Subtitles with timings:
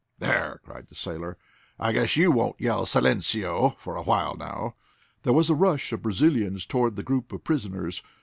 [0.17, 1.37] "There!" cried the sailor.
[1.79, 4.73] "I guess you won't yell 'Silenceo!' for a while now."
[5.21, 8.01] There was a rush of Brazilians toward the group of prisoners.